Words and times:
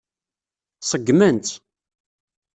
Ṣeggmen-tt. 0.89 1.53